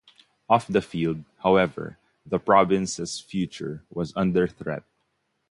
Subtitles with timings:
[0.49, 4.81] Off the field, however, the province's future was under threat.